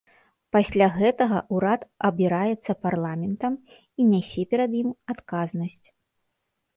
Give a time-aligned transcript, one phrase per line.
[0.55, 5.87] Пасля гэтага ўрад абіраецца парламентам і нясе перад ім адказнасць.